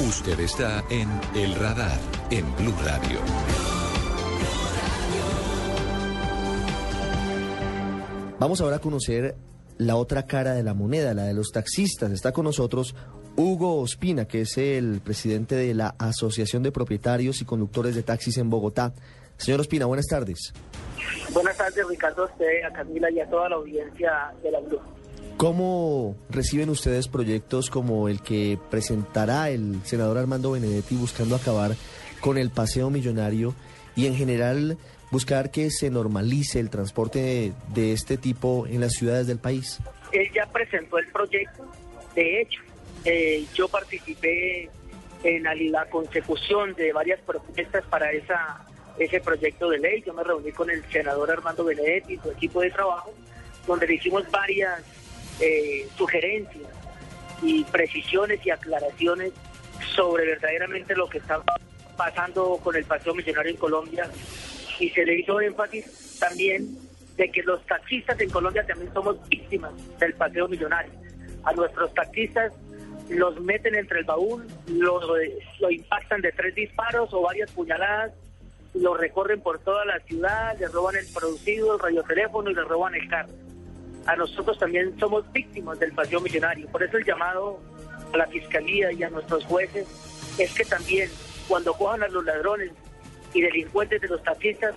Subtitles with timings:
[0.00, 1.98] Usted está en El Radar,
[2.30, 3.20] en Blue Radio.
[8.38, 9.34] Vamos ahora a conocer
[9.76, 12.12] la otra cara de la moneda, la de los taxistas.
[12.12, 12.94] Está con nosotros
[13.36, 18.38] Hugo Ospina, que es el presidente de la Asociación de Propietarios y Conductores de Taxis
[18.38, 18.94] en Bogotá.
[19.36, 20.54] Señor Ospina, buenas tardes.
[21.34, 24.80] Buenas tardes, Ricardo, a usted, a Camila y a toda la audiencia de la Blue.
[25.40, 31.70] ¿Cómo reciben ustedes proyectos como el que presentará el senador Armando Benedetti buscando acabar
[32.20, 33.54] con el paseo millonario
[33.96, 34.76] y en general
[35.10, 39.78] buscar que se normalice el transporte de, este tipo en las ciudades del país?
[40.12, 41.66] Él ya presentó el proyecto,
[42.14, 42.60] de hecho,
[43.06, 44.68] eh, yo participé
[45.24, 48.66] en la consecución de varias propuestas para esa
[48.98, 50.02] ese proyecto de ley.
[50.06, 53.14] Yo me reuní con el senador Armando Benedetti y su equipo de trabajo,
[53.66, 54.82] donde le hicimos varias
[55.38, 56.70] eh, sugerencias
[57.42, 59.32] y precisiones y aclaraciones
[59.94, 61.42] sobre verdaderamente lo que está
[61.96, 64.10] pasando con el paseo millonario en Colombia
[64.78, 66.76] y se le hizo énfasis también
[67.16, 70.92] de que los taxistas en Colombia también somos víctimas del paseo millonario.
[71.44, 72.52] A nuestros taxistas
[73.08, 75.00] los meten entre el baúl, lo,
[75.60, 78.12] lo impactan de tres disparos o varias puñaladas,
[78.74, 82.94] lo recorren por toda la ciudad, le roban el producido, el radioteléfono y le roban
[82.94, 83.49] el carro
[84.10, 86.66] a nosotros también somos víctimas del paseo millonario.
[86.66, 87.60] Por eso el llamado
[88.12, 89.86] a la fiscalía y a nuestros jueces
[90.36, 91.08] es que también
[91.46, 92.72] cuando cojan a los ladrones
[93.32, 94.74] y delincuentes de los taxistas,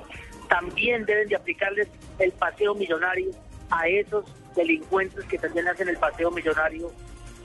[0.50, 1.88] también deben de aplicarles
[2.20, 3.32] el paseo millonario
[3.72, 4.24] a esos
[4.56, 6.92] delincuentes que también hacen el paseo millonario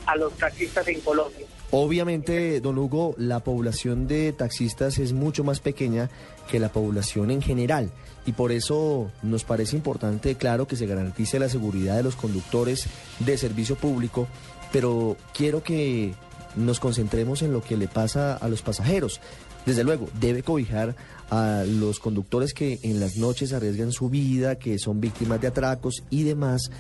[0.09, 1.47] a los taxistas en Colombia.
[1.71, 6.09] Obviamente, don Hugo, la población de taxistas es mucho más pequeña
[6.51, 7.93] que la población en general
[8.25, 12.87] y por eso nos parece importante, claro, que se garantice la seguridad de los conductores
[13.19, 14.29] de servicio público,
[14.73, 16.15] pero quiero que
[16.57, 19.21] nos concentremos en lo que le pasa a los pasajeros.
[19.67, 20.97] Desde luego, debe cobijar
[21.29, 26.03] a los conductores que en las noches arriesgan su vida, que son víctimas de atracos
[26.09, 26.71] y demás,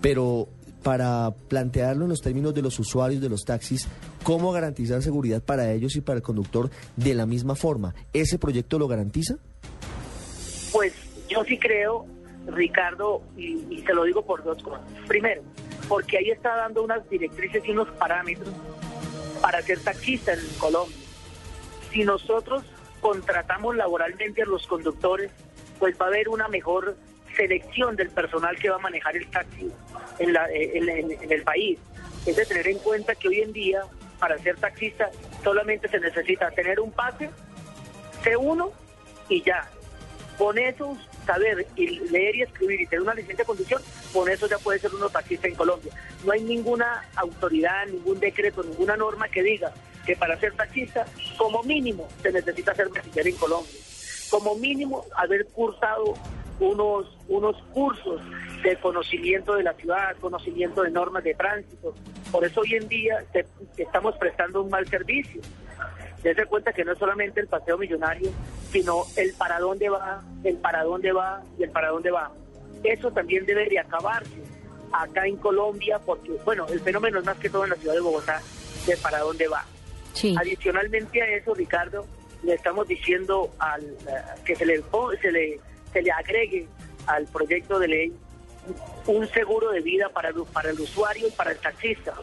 [0.00, 0.48] pero
[0.86, 3.88] para plantearlo en los términos de los usuarios de los taxis,
[4.22, 7.92] cómo garantizar seguridad para ellos y para el conductor de la misma forma.
[8.12, 9.34] ¿Ese proyecto lo garantiza?
[10.70, 10.92] Pues
[11.28, 12.06] yo sí creo,
[12.46, 14.82] Ricardo, y, se lo digo por dos cosas.
[15.08, 15.42] Primero,
[15.88, 18.54] porque ahí está dando unas directrices y unos parámetros
[19.42, 20.96] para ser taxista en Colombia.
[21.90, 22.62] Si nosotros
[23.00, 25.32] contratamos laboralmente a los conductores,
[25.80, 26.96] pues va a haber una mejor
[27.36, 29.70] selección del personal que va a manejar el taxi
[30.18, 31.78] en, la, eh, el país.
[32.24, 33.82] Es de tener en cuenta que hoy en día,
[34.18, 35.10] para ser taxista,
[35.44, 37.30] solamente se necesita tener un pase,
[38.24, 38.70] C1
[39.28, 39.68] y ya.
[40.38, 43.82] Con eso, saber y leer y escribir y tener una licencia de conducción,
[44.12, 45.92] con eso ya puede ser uno taxista en Colombia.
[46.24, 49.72] No hay ninguna autoridad, ningún decreto, ninguna norma que diga
[50.04, 51.04] que para ser taxista,
[51.36, 53.80] como mínimo, se necesita ser bachiller en Colombia.
[54.30, 56.14] Como mínimo, haber cursado
[56.60, 58.20] unos, unos cursos
[58.62, 61.94] de conocimiento de la ciudad, conocimiento de normas de tránsito.
[62.30, 63.24] Por eso hoy en día
[63.76, 65.40] estamos prestando un mal servicio.
[66.22, 68.30] Dense cuenta que no es solamente el paseo millonario,
[68.70, 72.32] sino el para dónde va, el para dónde va y el para dónde va.
[72.82, 74.42] Eso también debe de acabarse
[74.92, 78.00] acá en Colombia, porque, bueno, el fenómeno es más que todo en la ciudad de
[78.00, 78.40] Bogotá,
[78.86, 79.64] de para dónde va.
[80.38, 82.06] Adicionalmente a eso, Ricardo,
[82.42, 84.82] le estamos diciendo al, eh, que se le,
[85.20, 85.60] se le
[85.92, 86.66] se le agregue
[87.06, 88.12] al proyecto de ley
[89.06, 92.14] un seguro de vida para, para el usuario y para el taxista.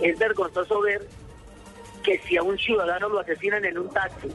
[0.00, 1.06] Es vergonzoso ver
[2.02, 4.28] que si a un ciudadano lo asesinan en un taxi,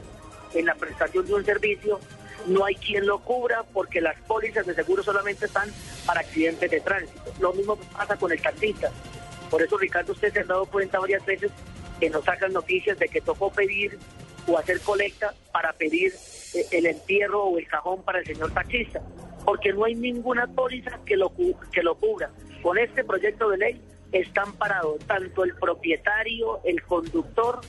[0.54, 2.00] en la prestación de un servicio,
[2.46, 5.70] no hay quien lo cubra porque las pólizas de seguro solamente están
[6.06, 7.32] para accidentes de tránsito.
[7.40, 8.90] Lo mismo pasa con el taxista.
[9.50, 11.50] Por eso, Ricardo, usted se ha dado cuenta varias veces
[12.00, 13.98] que nos sacan noticias de que tocó pedir
[14.48, 16.12] o hacer colecta para pedir
[16.54, 19.00] eh, el entierro o el cajón para el señor taxista,
[19.44, 21.32] porque no hay ninguna póliza que lo,
[21.70, 22.30] que lo cubra.
[22.62, 23.82] Con este proyecto de ley
[24.12, 27.60] están parados tanto el propietario, el conductor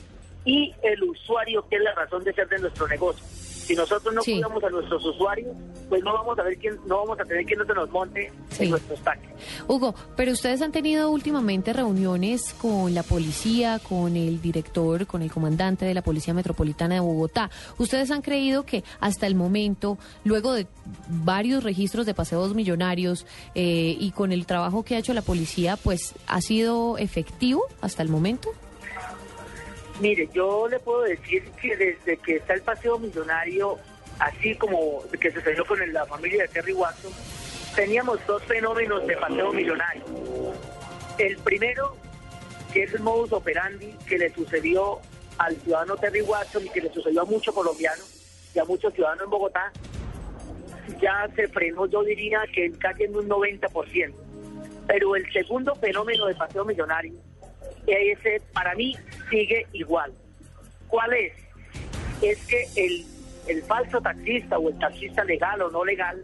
[0.44, 3.24] y el usuario, que es la razón de ser de nuestro negocio.
[3.70, 5.56] Si nosotros no cuidamos a nuestros usuarios,
[5.88, 8.70] pues no vamos a ver quién, no vamos a tener quién se nos monte en
[8.70, 9.30] nuestros taxis.
[9.68, 15.30] Hugo, pero ustedes han tenido últimamente reuniones con la policía, con el director, con el
[15.30, 17.48] comandante de la Policía Metropolitana de Bogotá.
[17.78, 20.66] ¿Ustedes han creído que hasta el momento, luego de
[21.08, 23.24] varios registros de paseos millonarios
[23.54, 28.02] eh, y con el trabajo que ha hecho la policía, pues ha sido efectivo hasta
[28.02, 28.50] el momento?
[30.00, 33.78] Mire, yo le puedo decir que desde que está el paseo millonario,
[34.18, 37.12] así como que sucedió con la familia de Terry Watson,
[37.76, 40.02] teníamos dos fenómenos de paseo millonario.
[41.18, 41.96] El primero,
[42.72, 45.00] que es el modus operandi que le sucedió
[45.36, 49.24] al ciudadano Terry Watson y que le sucedió a muchos colombianos y a muchos ciudadanos
[49.24, 49.70] en Bogotá,
[50.98, 54.14] ya se frenó, yo diría que casi en un 90%.
[54.86, 57.12] Pero el segundo fenómeno de paseo millonario,
[57.86, 58.96] ese para mí
[59.30, 60.12] sigue igual.
[60.88, 61.32] ¿Cuál es?
[62.22, 63.06] Es que el,
[63.46, 66.22] el falso taxista o el taxista legal o no legal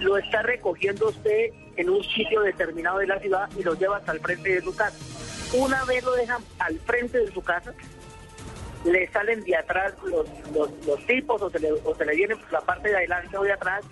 [0.00, 4.12] lo está recogiendo usted en un sitio determinado de la ciudad y lo lleva hasta
[4.12, 4.96] el frente de su casa.
[5.54, 7.72] Una vez lo dejan al frente de su casa,
[8.84, 10.26] le salen de atrás los,
[10.86, 13.52] los, tipos o se, le, o se le vienen la parte de adelante o de
[13.52, 13.84] atrás,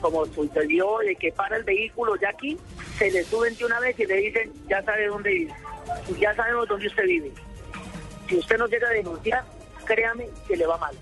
[0.00, 2.58] como sucedió de que para el vehículo ya aquí,
[2.98, 5.54] se le suben de una vez y le dicen, ya sabe dónde vive,
[6.18, 7.32] ya sabemos dónde usted vive.
[8.28, 9.44] Si usted no llega a denunciar,
[9.84, 10.94] créame que le va mal.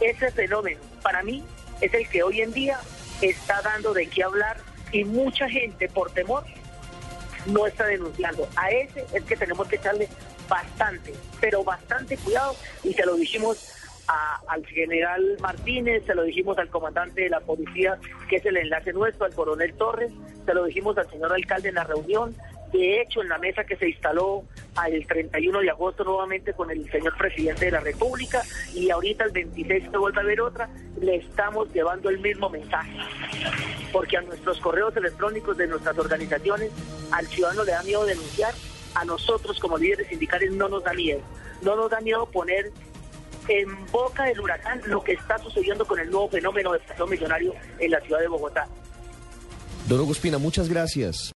[0.00, 1.44] Ese fenómeno, para mí,
[1.80, 2.78] es el que hoy en día
[3.20, 4.56] está dando de qué hablar
[4.92, 6.44] y mucha gente por temor
[7.46, 8.48] no está denunciando.
[8.56, 10.08] A ese es que tenemos que echarle
[10.48, 13.70] bastante, pero bastante cuidado y se lo dijimos
[14.06, 17.98] al general Martínez, se lo dijimos al comandante de la policía,
[18.28, 20.12] que es el enlace nuestro, al coronel Torres,
[20.44, 22.36] se lo dijimos al señor alcalde en la reunión,
[22.78, 24.42] de hecho en la mesa que se instaló
[24.84, 28.42] el 31 de agosto nuevamente con el señor presidente de la República
[28.74, 30.68] y ahorita el 26 se vuelve a ver otra,
[31.00, 32.98] le estamos llevando el mismo mensaje.
[33.92, 36.72] Porque a nuestros correos electrónicos de nuestras organizaciones,
[37.12, 38.52] al ciudadano le da miedo denunciar,
[38.96, 41.20] a nosotros como líderes sindicales no nos da miedo.
[41.62, 42.72] No nos da miedo poner
[43.46, 47.54] en boca del huracán lo que está sucediendo con el nuevo fenómeno de paseo millonario
[47.78, 48.66] en la ciudad de Bogotá.
[49.88, 51.32] Don Hugo Espina, muchas gracias.